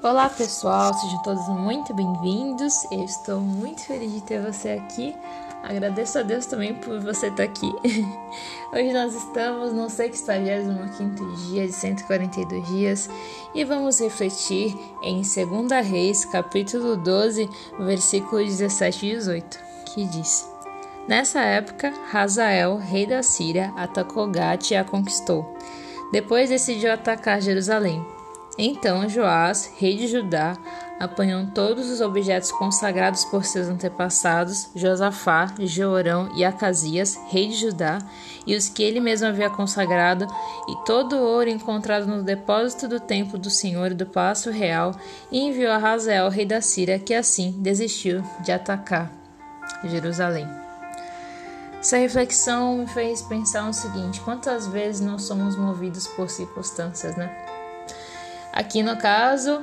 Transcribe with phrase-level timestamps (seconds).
[0.00, 2.84] Olá pessoal, sejam todos muito bem-vindos.
[2.92, 5.12] Eu estou muito feliz de ter você aqui.
[5.64, 7.66] Agradeço a Deus também por você estar aqui.
[8.72, 13.10] Hoje nós estamos no 65 dia de 142 dias
[13.52, 14.72] e vamos refletir
[15.02, 20.48] em 2 Reis, capítulo 12, versículo 17 e 18, que diz:
[21.08, 25.56] Nessa época, Hazael, rei da Síria, atacou Gate e a conquistou.
[26.12, 28.17] Depois decidiu atacar Jerusalém.
[28.58, 30.56] Então Joás, rei de Judá,
[30.98, 37.98] apanhou todos os objetos consagrados por seus antepassados, Josafá, Jeorão e Acasias, rei de Judá,
[38.44, 40.26] e os que ele mesmo havia consagrado,
[40.68, 44.92] e todo o ouro encontrado no depósito do templo do Senhor e do palácio real,
[45.30, 49.12] e enviou a Razael, rei da Síria, que assim desistiu de atacar
[49.84, 50.48] Jerusalém.
[51.78, 57.57] Essa reflexão me fez pensar no seguinte: quantas vezes nós somos movidos por circunstâncias, né?
[58.58, 59.62] Aqui no caso,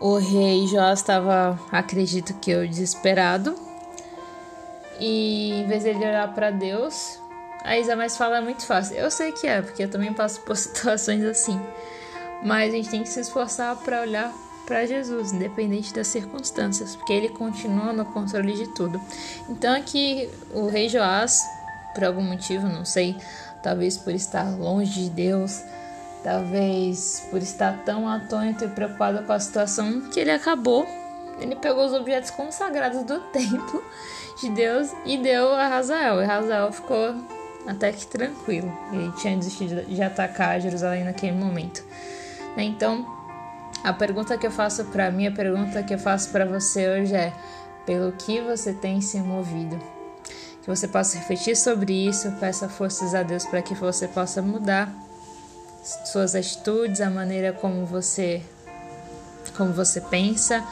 [0.00, 3.54] o rei Joás estava, acredito que eu, desesperado.
[4.98, 7.20] E em vez de ele olhar para Deus,
[7.62, 8.96] a Isa mais fala é muito fácil.
[8.96, 11.60] Eu sei que é, porque eu também passo por situações assim.
[12.42, 14.32] Mas a gente tem que se esforçar para olhar
[14.64, 18.98] para Jesus, independente das circunstâncias, porque ele continua no controle de tudo.
[19.46, 21.38] Então aqui o rei Joás,
[21.94, 23.14] por algum motivo, não sei,
[23.62, 25.62] talvez por estar longe de Deus,
[26.24, 30.86] Talvez por estar tão atônito e preocupado com a situação que ele acabou.
[31.38, 33.84] Ele pegou os objetos consagrados do templo
[34.40, 36.22] de Deus e deu a Razael.
[36.22, 37.14] E Razael ficou
[37.66, 38.72] até que tranquilo.
[38.90, 41.84] Ele tinha desistido de atacar Jerusalém naquele momento.
[42.56, 43.04] Então,
[43.82, 47.14] a pergunta que eu faço para mim, a pergunta que eu faço para você hoje
[47.14, 47.34] é:
[47.84, 49.78] pelo que você tem se movido?
[50.62, 54.90] Que você possa refletir sobre isso, peça forças a Deus para que você possa mudar
[55.84, 58.42] suas atitudes, a maneira como você
[59.56, 60.66] como você pensa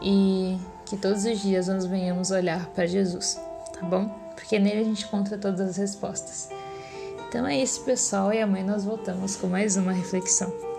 [0.00, 3.38] e que todos os dias nós venhamos olhar para Jesus,
[3.72, 4.08] tá bom?
[4.34, 6.48] Porque nele a gente encontra todas as respostas.
[7.28, 10.64] Então é isso, pessoal, e amanhã nós voltamos com mais uma reflexão.